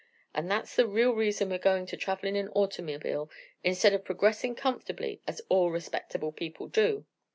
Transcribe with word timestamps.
And 0.33 0.49
that's 0.49 0.75
the 0.75 0.87
real 0.87 1.11
reason 1.13 1.51
we're 1.51 1.59
going 1.59 1.85
to 1.85 1.95
travel 1.95 2.27
in 2.27 2.35
an 2.35 2.47
automobile 2.55 3.29
instead 3.63 3.93
of 3.93 4.03
progressing 4.03 4.55
comfortably 4.55 5.21
as 5.27 5.43
all 5.47 5.69
respectable 5.69 6.31
people 6.31 6.67
do." 6.67 7.05